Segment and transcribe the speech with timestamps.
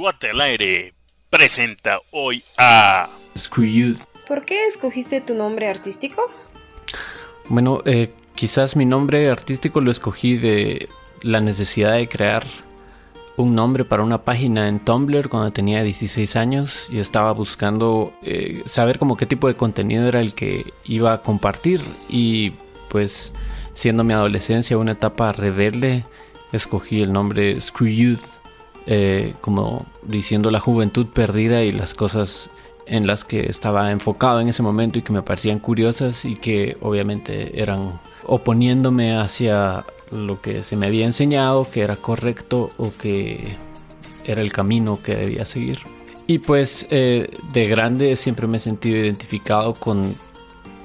[0.00, 0.94] Guate al aire
[1.28, 3.98] presenta hoy a Screw Youth.
[4.26, 6.22] ¿Por qué escogiste tu nombre artístico?
[7.50, 10.88] Bueno, eh, quizás mi nombre artístico lo escogí de
[11.20, 12.46] la necesidad de crear
[13.36, 18.62] un nombre para una página en Tumblr cuando tenía 16 años y estaba buscando eh,
[18.64, 22.54] saber como qué tipo de contenido era el que iba a compartir y
[22.88, 23.32] pues
[23.74, 26.06] siendo mi adolescencia una etapa rebelde
[26.52, 28.39] escogí el nombre Screw Youth
[28.92, 32.50] eh, como diciendo la juventud perdida y las cosas
[32.86, 36.76] en las que estaba enfocado en ese momento y que me parecían curiosas y que
[36.80, 43.56] obviamente eran oponiéndome hacia lo que se me había enseñado que era correcto o que
[44.24, 45.78] era el camino que debía seguir.
[46.26, 50.16] Y pues eh, de grande siempre me he sentido identificado con,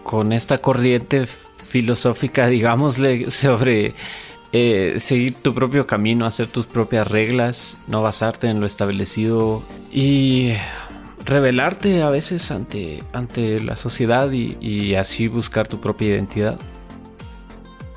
[0.03, 3.93] con esta corriente filosófica, digámosle, sobre
[4.57, 10.53] eh, seguir tu propio camino, hacer tus propias reglas, no basarte en lo establecido y
[11.25, 16.57] revelarte a veces ante, ante la sociedad y, y así buscar tu propia identidad.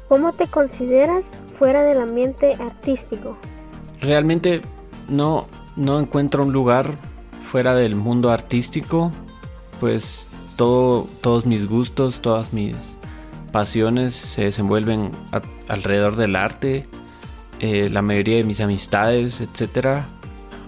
[0.09, 3.39] ¿Cómo te consideras fuera del ambiente artístico?
[4.01, 4.61] Realmente
[5.09, 6.97] no, no encuentro un lugar
[7.41, 9.13] fuera del mundo artístico,
[9.79, 12.75] pues todo, todos mis gustos, todas mis
[13.53, 15.11] pasiones se desenvuelven
[15.69, 16.87] alrededor del arte,
[17.61, 20.05] eh, la mayoría de mis amistades, etc.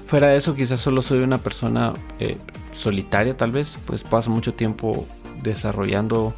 [0.07, 2.39] Fuera de eso quizás solo soy una persona eh,
[2.77, 5.07] solitaria tal vez, pues paso mucho tiempo
[5.43, 6.35] desarrollando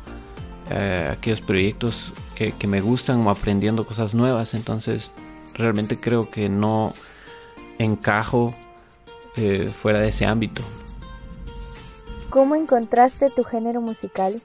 [0.71, 5.13] eh, aquellos proyectos que, me gustan o aprendiendo cosas nuevas, entonces
[5.55, 6.93] realmente creo que no
[7.79, 8.53] encajo
[9.81, 10.63] fuera de ese ámbito.
[12.31, 14.43] ¿Cómo encontraste tu género musical?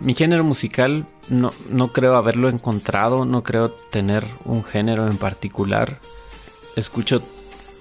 [0.00, 5.98] Mi género musical no, no creo haberlo encontrado, no creo tener un género en particular.
[6.76, 7.20] Escucho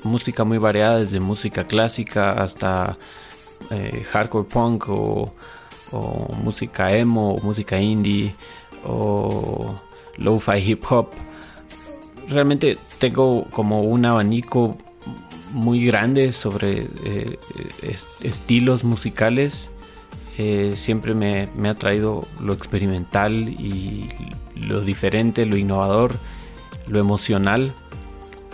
[0.03, 2.97] música muy variada, desde música clásica hasta
[3.69, 5.31] eh, hardcore punk o,
[6.43, 8.35] música emo, o música indie
[8.83, 9.75] o
[10.17, 11.09] lo-fi hip hop.
[12.29, 14.75] Realmente tengo como un abanico
[15.51, 17.39] muy grande sobre eh,
[17.83, 19.69] est- estilos musicales.
[20.37, 24.09] Eh, siempre me, me ha traído lo experimental y
[24.55, 26.15] lo diferente, lo innovador,
[26.87, 27.73] lo emocional.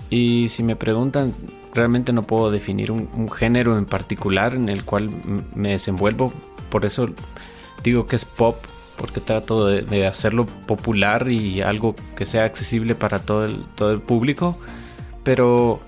[0.10, 1.34] Y si me preguntan,
[1.74, 5.10] realmente no puedo definir un, género en particular en el cual
[5.56, 6.32] me desenvuelvo.
[6.70, 7.10] Por eso
[7.84, 8.56] digo que es pop,
[8.98, 13.92] porque trato de, de hacerlo popular y algo que sea accesible para todo el, todo
[13.92, 14.58] el público.
[15.24, 15.82] Pero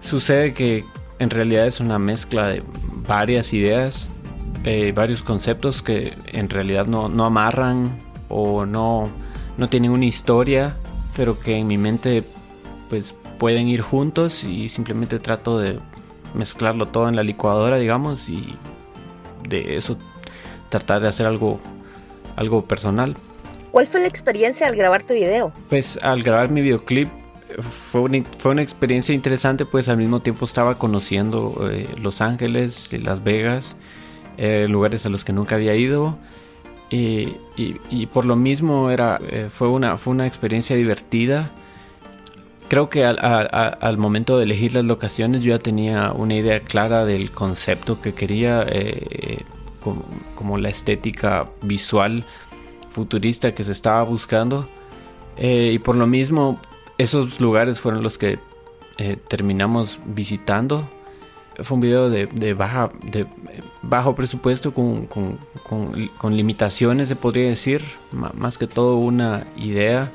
[0.00, 0.84] sucede que
[1.18, 2.62] en realidad es una mezcla de
[3.06, 4.08] varias ideas,
[4.64, 7.98] eh, varios conceptos que en realidad no, no amarran
[8.28, 9.08] o no,
[9.56, 10.76] no tienen una historia,
[11.16, 12.22] pero que en mi mente
[12.88, 15.78] pues pueden ir juntos y simplemente trato de
[16.34, 18.56] mezclarlo todo en la licuadora, digamos, y
[19.48, 19.96] de eso
[20.68, 21.58] tratar de hacer algo,
[22.36, 23.16] algo personal.
[23.70, 25.52] ¿Cuál fue la experiencia al grabar tu video?
[25.68, 27.08] Pues al grabar mi videoclip
[27.58, 32.92] fue una, fue una experiencia interesante, pues al mismo tiempo estaba conociendo eh, Los Ángeles
[32.92, 33.76] y Las Vegas,
[34.36, 36.18] eh, lugares a los que nunca había ido.
[36.90, 41.52] Y, por lo mismo era, eh, fue, una, fue una experiencia divertida.
[42.68, 47.30] Creo que al, momento de elegir las locaciones yo ya tenía una idea clara del
[47.30, 49.44] concepto que quería, eh,
[49.82, 50.04] como,
[50.34, 52.24] como la estética visual
[52.90, 54.68] futurista que se estaba buscando.
[55.38, 56.60] Y por lo mismo,
[56.98, 58.38] esos lugares fueron los que
[59.28, 60.88] terminamos visitando.
[61.62, 63.26] Fue un video de, baja, de
[63.82, 65.38] bajo presupuesto con, con-
[66.18, 67.82] con- limitaciones, se podría decir.
[68.12, 70.10] Más que todo una idea.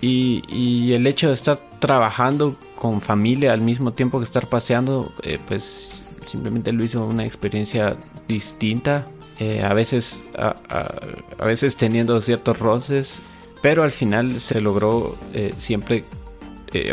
[0.00, 5.12] Y, y el hecho de estar trabajando con familia al mismo tiempo que estar paseando,
[5.22, 9.06] eh, pues simplemente lo hizo una experiencia distinta.
[9.40, 10.94] Eh, a veces a, a-
[11.38, 13.18] a veces teniendo ciertos roces,
[13.62, 16.04] pero al final se logró eh, siempre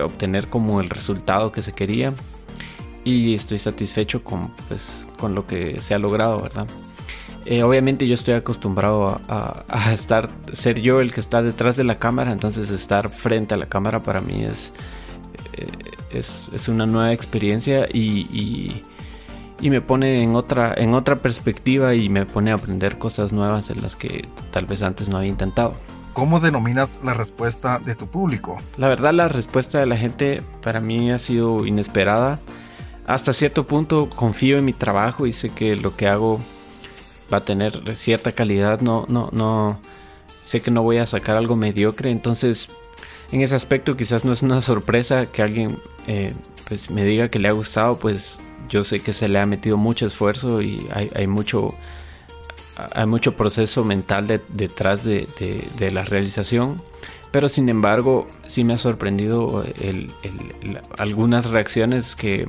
[0.04, 2.12] obtener como el resultado que se quería
[3.08, 6.68] y estoy satisfecho con pues con lo que se ha logrado, ¿verdad?
[7.46, 11.78] Eh, obviamente yo estoy acostumbrado a, a- a estar, ser yo el que está detrás
[11.78, 14.74] de la cámara, entonces estar frente a la cámara para mí es,
[15.54, 15.68] eh,
[16.12, 18.84] es, es una nueva experiencia y, y-
[19.60, 23.70] y me pone en otra, en otra perspectiva y me pone a aprender cosas nuevas
[23.72, 25.74] en las que tal vez antes no había intentado.
[26.14, 28.58] ¿Cómo denominas la respuesta de tu público?
[28.78, 32.40] La verdad la respuesta de la gente para mí ha sido inesperada.
[33.08, 36.40] Hasta cierto punto confío en mi trabajo y sé que lo que hago
[37.34, 38.82] va a tener cierta calidad.
[38.82, 39.80] No, no, no.
[40.44, 42.12] Sé que no voy a sacar algo mediocre.
[42.12, 42.68] Entonces
[43.32, 46.34] en ese aspecto quizás no es una sorpresa que alguien eh,
[46.68, 48.40] pues me diga que le ha gustado, pues
[48.70, 51.68] yo sé que se le ha metido mucho esfuerzo y hay, mucho
[52.94, 55.28] hay mucho proceso mental detrás de,
[55.92, 56.82] la realización.
[57.32, 59.64] Pero sin embargo, sí me ha sorprendido
[60.98, 62.48] algunas reacciones que,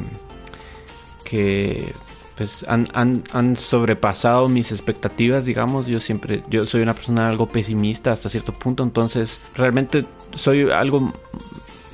[1.29, 1.93] que
[2.39, 5.87] pues han, sobrepasado mis expectativas, digamos.
[5.87, 11.13] Yo siempre, yo soy una persona algo pesimista hasta cierto punto, entonces realmente soy algo,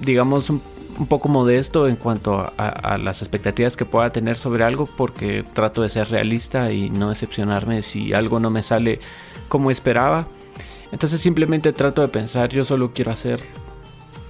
[0.01, 0.61] digamos, un,
[1.09, 5.89] poco modesto en cuanto a, las expectativas que pueda tener sobre algo, porque trato de
[5.89, 9.01] ser realista y no decepcionarme si algo no me sale
[9.49, 10.27] como esperaba.
[10.93, 13.41] Entonces simplemente trato de pensar, yo solo quiero hacer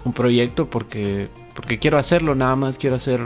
[0.05, 3.21] un proyecto porque porque quiero hacerlo nada más quiero hacer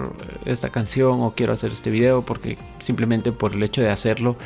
[0.45, 4.37] esta canción o quiero hacer este video porque simplemente por el hecho de hacerlo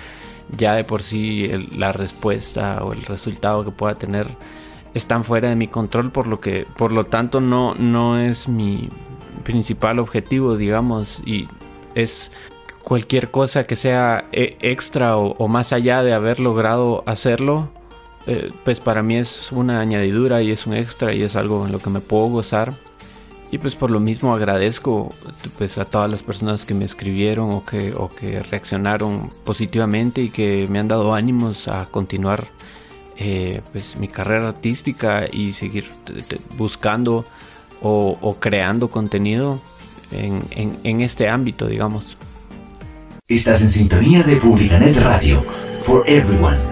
[0.56, 4.26] ya de por sí la respuesta o el resultado que pueda tener
[4.94, 8.88] están fuera de mi control por lo que por lo tanto no no es mi
[9.44, 11.48] principal objetivo digamos y
[11.94, 12.30] es
[12.82, 17.68] cualquier cosa que sea e, extra o más allá de haber logrado hacerlo
[18.26, 21.72] eh, pues para mí es una añadidura y es un extra y es algo en
[21.72, 22.72] lo que me puedo gozar.
[23.50, 25.10] Y pues por lo mismo agradezco
[25.58, 30.30] pues a todas las personas que me escribieron o que, o que reaccionaron positivamente y
[30.30, 32.46] que me han dado ánimos a continuar
[33.18, 35.90] eh, pues mi carrera artística y seguir
[36.56, 37.26] buscando
[37.82, 39.60] o, creando contenido
[40.12, 42.16] en, en este ámbito, digamos.
[43.28, 45.44] Estás en sintonía de Publicanet Radio,
[45.80, 46.71] for everyone.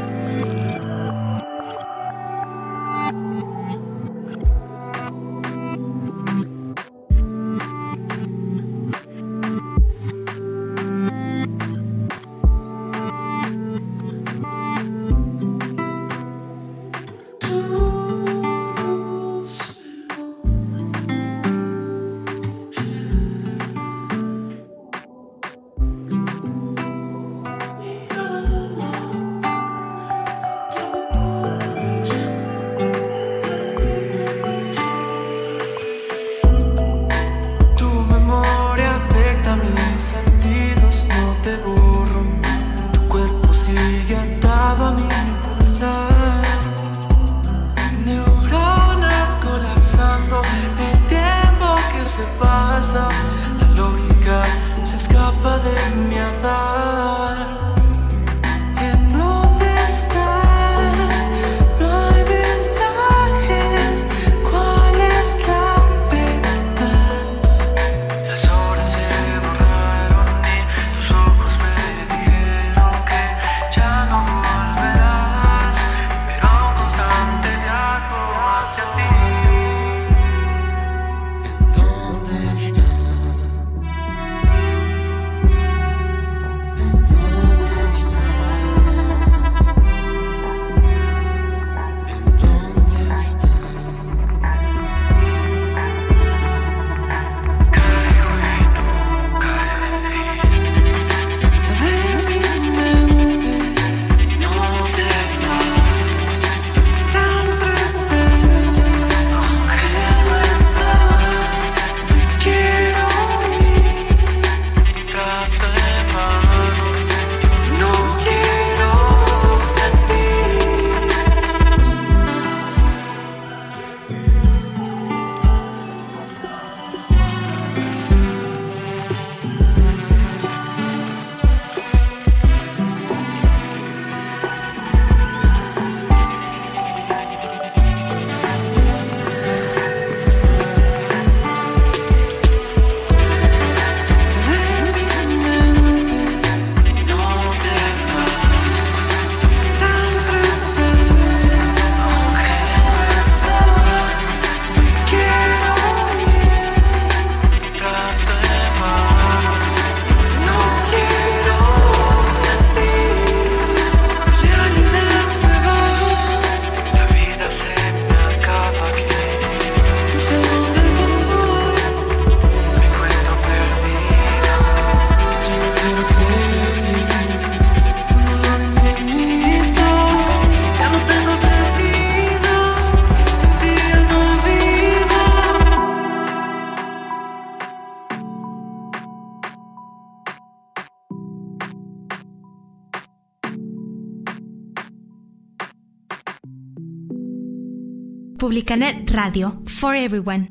[198.50, 200.50] Publicanet Radio, for everyone.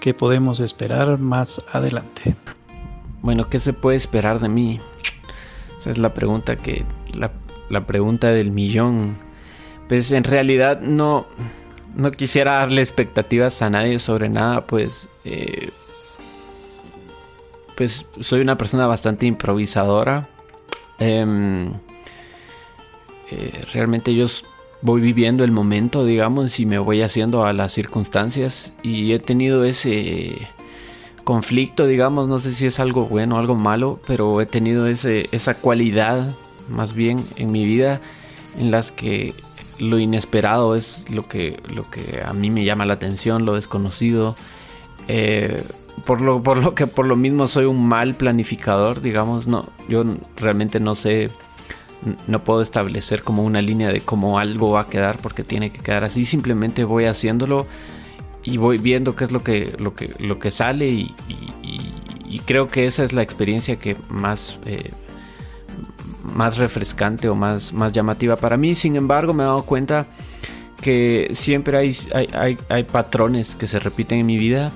[0.00, 2.34] ¿Qué podemos esperar más adelante?
[3.22, 4.80] Bueno, ¿qué se puede esperar de mí?
[5.78, 6.84] Esa es la pregunta que.
[7.14, 7.32] La,
[7.70, 9.16] la pregunta del millón.
[9.88, 11.24] Pues en realidad no.
[11.94, 15.08] No quisiera darle expectativas a nadie sobre nada, pues.
[15.24, 15.70] Eh,
[17.78, 20.28] pues soy una persona bastante improvisadora.
[20.98, 21.72] Em,
[23.30, 24.26] eh, realmente yo
[24.82, 28.72] voy viviendo el momento, digamos, y me voy haciendo a las circunstancias.
[28.82, 30.48] Y he tenido ese
[31.24, 35.28] conflicto, digamos, no sé si es algo bueno o algo malo, pero he tenido ese,
[35.32, 36.34] esa cualidad,
[36.68, 38.00] más bien, en mi vida,
[38.58, 39.34] en las que
[39.78, 44.36] lo inesperado es lo que, lo que a mí me llama la atención, lo desconocido.
[45.08, 45.62] Eh,
[46.04, 50.04] por lo, por lo que por lo mismo soy un mal planificador, digamos, no, yo
[50.36, 51.28] realmente no sé
[52.26, 55.80] no puedo establecer como una línea de cómo algo va a quedar porque tiene que
[55.80, 56.24] quedar así.
[56.24, 57.66] Simplemente voy haciéndolo
[58.42, 61.14] y voy viendo qué es lo que, lo que, lo que sale y,
[62.46, 64.90] creo que esa es la experiencia que más, eh,
[66.22, 68.74] más refrescante o más, más llamativa para mí.
[68.74, 70.06] Sin embargo, me he dado cuenta
[70.80, 74.72] que siempre hay, hay, hay, patrones que se repiten en mi vida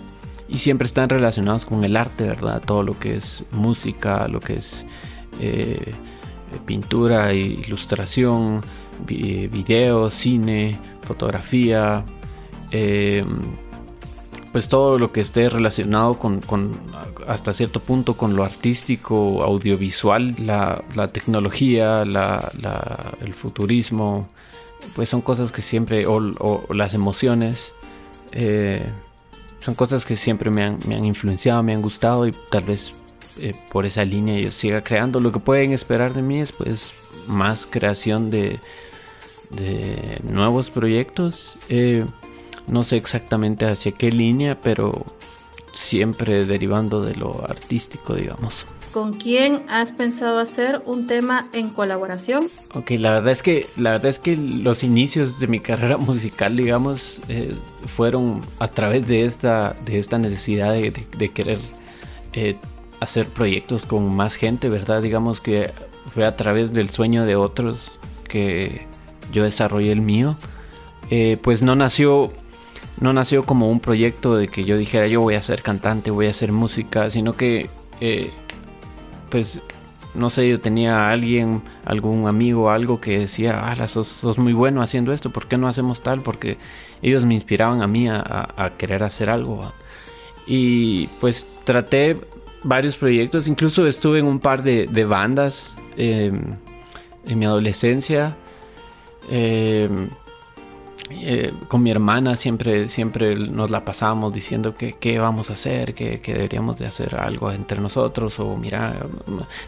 [0.49, 2.63] y siempre están relacionados con el arte, ¿verdad?
[2.65, 4.85] Todo lo que es música, lo que es...
[5.41, 5.93] Eh,
[6.65, 8.61] pintura, ilustración,
[9.07, 12.05] video, cine, fotografía,
[12.71, 13.27] em,
[14.53, 16.41] pues todo lo que esté relacionado con,
[17.27, 24.29] hasta cierto punto con lo artístico, audiovisual, la, tecnología, el futurismo,
[24.95, 27.73] pues son cosas que siempre, o, las emociones,
[28.31, 28.87] eh,
[29.59, 32.93] son cosas que siempre me han, me han influenciado, me han gustado y tal vez
[33.39, 35.21] eh, por esa línea yo siga creando.
[35.21, 36.93] Lo que pueden esperar de mí es pues
[37.27, 38.61] más creación de,
[39.51, 41.59] de nuevos proyectos.
[41.69, 42.05] Eh,
[42.67, 45.05] no sé exactamente hacia qué línea, pero
[45.75, 48.67] siempre derivando de lo artístico, digamos.
[48.93, 52.49] ¿Con quién has pensado hacer un tema en colaboración?
[52.75, 56.57] Ok, la verdad es que la verdad es que los inicios de mi carrera musical,
[56.57, 57.55] digamos, eh,
[57.87, 61.59] fueron a través de esta de esta necesidad de, de, querer
[62.35, 62.57] eh,
[63.05, 65.03] hacer proyectos con más gente, ¿verdad?
[65.03, 65.71] Digamos que
[66.07, 68.87] fue a través del sueño de otros que
[69.33, 70.37] yo desarrollé el mío.
[71.11, 72.33] Eh, pues no nació,
[73.01, 76.27] no nació como un proyecto de que yo dijera yo voy a ser cantante, voy
[76.27, 77.69] a hacer música, sino que,
[78.01, 78.33] eh,
[79.31, 79.61] pues,
[80.15, 84.81] no sé, yo tenía alguien, algún amigo, algo que decía, ah, sos, sos, muy bueno
[84.81, 86.23] haciendo esto, ¿por qué no hacemos tal?
[86.23, 86.59] Porque
[87.03, 89.73] ellos me inspiraban a mí a, querer hacer algo.
[90.47, 92.19] Y pues traté
[92.65, 96.57] varios proyectos, incluso estuve en un par de, bandas em,
[97.27, 98.37] en mi adolescencia.
[99.29, 100.09] Em,
[101.11, 105.95] eh, con mi hermana siempre, siempre nos la pasábamos diciendo que qué vamos a hacer,
[105.95, 109.07] que, deberíamos de hacer algo entre nosotros o mira,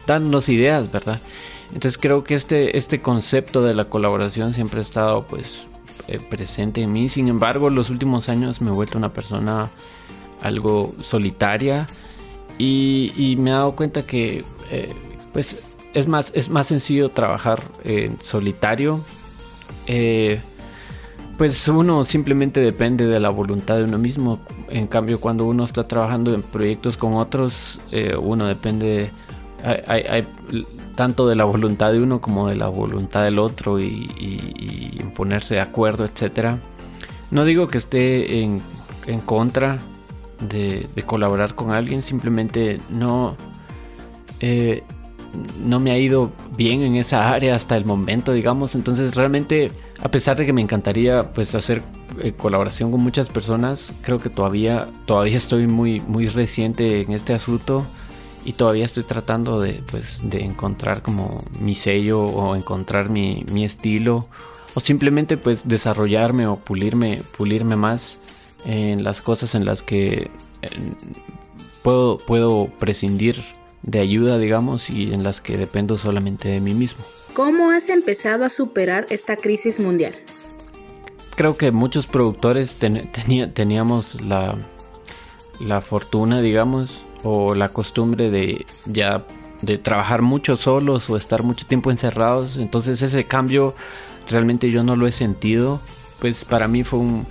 [0.06, 1.20] dándonos ideas, ¿verdad?
[1.68, 5.66] Entonces creo que este, este concepto de la colaboración siempre ha estado pues
[6.08, 7.08] eh, presente en mí.
[7.10, 9.68] Sin embargo, los últimos años me he vuelto una persona
[10.42, 11.86] algo solitaria
[12.58, 14.94] y, me he dado cuenta que eh,
[15.32, 15.58] pues
[15.94, 19.00] es más, es más sencillo trabajar en solitario.
[19.86, 20.40] Eh,
[21.38, 24.40] pues uno simplemente depende de la voluntad de uno mismo.
[24.68, 29.10] En cambio, cuando uno está trabajando en proyectos con otros, eh, uno depende
[29.64, 30.26] hay,
[30.94, 35.60] tanto de la voluntad de uno como de la voluntad del otro y, ponerse de
[35.60, 36.58] acuerdo, etcétera.
[37.30, 38.60] No digo que esté en,
[39.06, 39.78] en contra
[40.40, 43.36] de, colaborar con alguien, simplemente no,
[44.40, 44.82] eh,
[45.64, 48.74] no me ha ido bien en esa área hasta el momento, digamos.
[48.74, 51.82] Entonces realmente, a pesar de que me encantaría pues hacer
[52.20, 57.34] eh, colaboración con muchas personas, creo que todavía, todavía estoy muy, muy reciente en este
[57.34, 57.86] asunto
[58.44, 63.64] y todavía estoy tratando de, pues, de encontrar como mi sello o encontrar mi, mi
[63.64, 64.28] estilo
[64.74, 68.20] o simplemente pues desarrollarme o pulirme, pulirme más
[68.66, 70.30] en las cosas en las que
[71.82, 73.42] puedo, puedo prescindir
[73.82, 77.04] de ayuda, digamos, y en las que dependo solamente de mí mismo.
[77.32, 80.14] ¿Cómo has empezado a superar esta crisis mundial?
[81.36, 82.76] Creo que muchos productores
[83.54, 84.58] teníamos la,
[85.60, 89.24] la fortuna, digamos, o la costumbre de ya
[89.62, 92.56] de trabajar mucho solos o estar mucho tiempo encerrados.
[92.56, 93.74] Entonces ese cambio
[94.28, 95.80] realmente yo no lo he sentido.
[96.20, 97.26] Pues para mí fue un,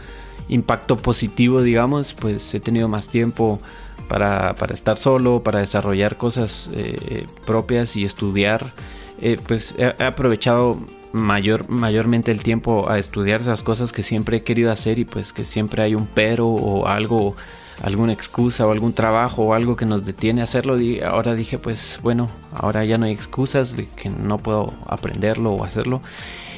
[0.47, 3.59] impacto positivo, digamos, pues he tenido más tiempo
[4.07, 8.73] para, estar solo, para desarrollar cosas eh, propias y estudiar.
[9.21, 10.77] eh, pues he, aprovechado
[11.13, 15.33] mayor, mayormente el tiempo a estudiar esas cosas que siempre he querido hacer y pues
[15.33, 17.35] que siempre hay un pero o algo,
[17.81, 20.79] alguna excusa o algún trabajo o algo que nos detiene hacerlo.
[20.79, 25.51] Y ahora dije pues bueno, ahora ya no hay excusas de que no puedo aprenderlo
[25.51, 26.01] o hacerlo.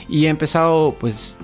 [0.10, 1.36] Y he empezado pues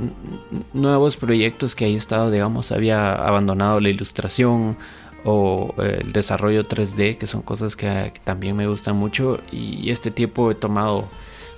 [0.73, 4.77] nuevos proyectos que ahí he estado, digamos, había abandonado la ilustración
[5.25, 9.41] o eh, el desarrollo 3D, que son cosas que, también me gustan mucho.
[9.51, 11.09] Y este tiempo he tomado,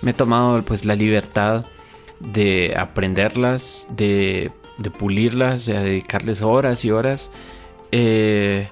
[0.02, 1.66] me he tomado pues la libertad
[2.20, 4.52] de aprenderlas, de,
[4.98, 7.30] pulirlas, de dedicarles horas y horas.
[7.92, 8.68] Eh,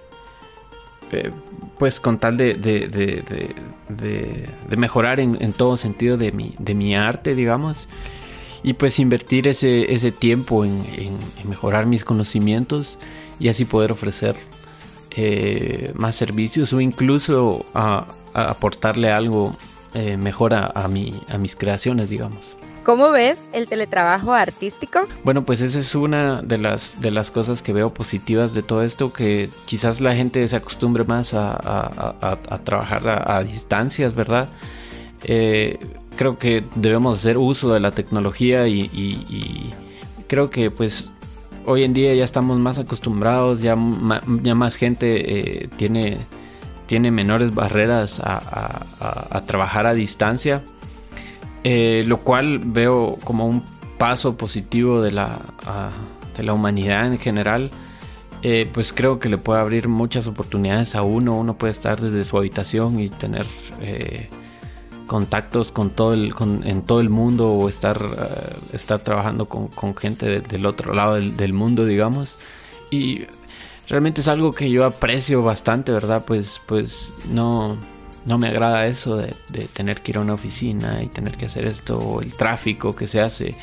[1.11, 1.31] eh,
[1.77, 6.73] pues con tal de, de, de, de mejorar en, en, todo sentido de mi, de
[6.73, 7.87] mi arte, digamos
[8.63, 10.83] y pues invertir ese, ese tiempo en,
[11.47, 12.97] mejorar mis conocimientos
[13.39, 14.35] y así poder ofrecer
[15.11, 19.55] eh, más servicios o incluso a, aportarle algo
[19.93, 22.41] eh, mejor a, a, mi, a mis creaciones, digamos.
[22.83, 25.07] ¿Cómo ves el teletrabajo artístico?
[25.23, 28.83] Bueno, pues esa es una de las, de las cosas que veo positivas de todo
[28.83, 34.49] esto, que quizás la gente se acostumbre más a, a trabajar a, distancias, ¿verdad?
[35.23, 35.79] Eh,
[36.15, 39.71] creo que debemos hacer uso de la tecnología y,
[40.27, 41.11] creo que pues
[41.65, 46.17] hoy en día ya estamos más acostumbrados, ya, más gente eh, tiene,
[46.87, 50.63] tiene menores barreras a, trabajar a distancia,
[51.63, 53.63] eh, lo cual veo como un
[53.97, 55.39] paso positivo de la,
[56.35, 57.71] de la humanidad en general.
[58.45, 61.37] Eh, pues creo que le puede abrir muchas oportunidades a uno.
[61.37, 63.45] Uno puede estar desde su habitación y tener
[65.07, 66.33] contactos con todo el,
[66.63, 71.53] en todo el mundo o estar, eh, estar trabajando con, gente del otro lado del,
[71.53, 72.37] mundo, digamos.
[72.89, 73.25] Y
[73.87, 76.23] realmente es algo que yo aprecio bastante, ¿verdad?
[76.25, 77.77] Pues, pues no,
[78.25, 81.45] no me agrada eso de, de, tener que ir a una oficina y tener que
[81.45, 83.55] hacer esto, o el tráfico que se hace.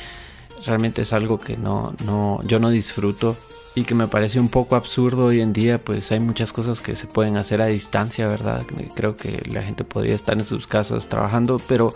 [0.65, 3.35] Realmente es algo que no, no, yo no disfruto
[3.73, 6.95] y que me parece un poco absurdo hoy en día, pues hay muchas cosas que
[6.95, 8.65] se pueden hacer a distancia, ¿verdad?
[8.95, 11.93] Creo que la gente podría estar en sus casas trabajando, pero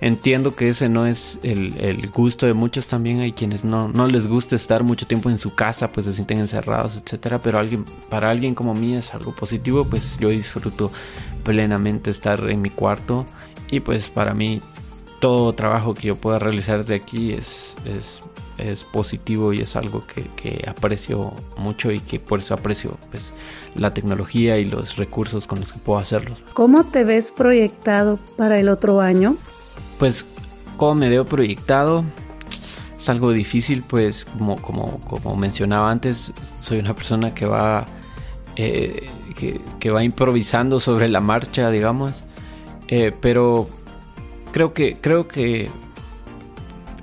[0.00, 3.20] entiendo que ese no es el, gusto de muchos también.
[3.20, 6.38] Hay quienes no, no les gusta estar mucho tiempo en su casa, pues se sienten
[6.38, 7.42] encerrados, etcétera.
[7.42, 10.90] Pero alguien, para alguien como mí es algo positivo, pues yo disfruto
[11.44, 13.26] plenamente estar en mi cuarto
[13.70, 14.62] y pues para mí
[15.20, 18.20] todo trabajo que yo pueda realizar de aquí es, es
[18.58, 23.32] es positivo y es algo que, aprecio mucho y que por eso aprecio pues,
[23.74, 26.36] la tecnología y los recursos con los que puedo hacerlo.
[26.54, 29.36] ¿Cómo te ves proyectado para el otro año?
[29.98, 30.26] Pues,
[30.76, 32.04] ¿cómo me veo proyectado?
[32.98, 37.86] Es algo difícil, pues, como, como, como mencionaba antes, soy una persona que va,
[38.56, 39.08] eh,
[39.78, 42.12] que, va improvisando sobre la marcha, digamos,
[42.88, 43.68] eh, pero
[44.52, 45.70] creo que, creo que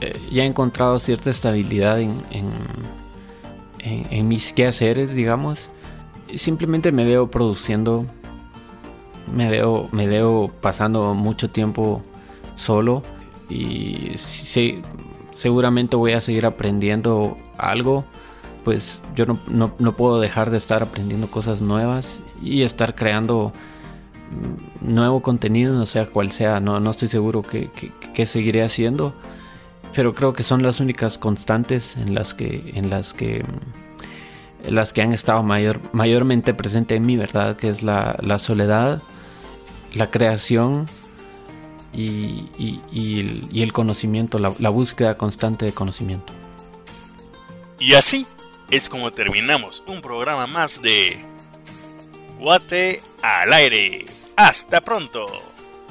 [0.02, 2.14] eh, ya he encontrado cierta estabilidad en,
[3.80, 5.70] en, mis quehaceres, digamos.
[6.36, 8.06] Simplemente me veo produciendo,
[9.34, 12.04] me veo, me veo pasando mucho tiempo
[12.56, 13.04] solo
[13.50, 14.14] y
[15.34, 18.06] seguramente voy a seguir aprendiendo algo.
[18.64, 19.40] Pues yo no,
[19.78, 23.54] no, puedo dejar de estar aprendiendo cosas nuevas y estar creando
[24.82, 29.14] nuevo contenido, no sea cual sea, no, no estoy seguro que seguiré haciendo
[29.96, 33.46] pero creo que son las únicas constantes en las que en las que
[34.68, 37.56] las que han estado mayor, mayormente presente en mí, ¿verdad?
[37.56, 39.02] Que es la, soledad,
[39.94, 40.88] la creación
[41.94, 42.82] y,
[43.54, 46.34] el, conocimiento, la, la búsqueda constante de conocimiento.
[47.78, 48.26] Y así
[48.72, 51.24] es como terminamos un programa más de
[52.40, 54.15] Guate al aire.
[54.36, 55.55] Hasta pronto.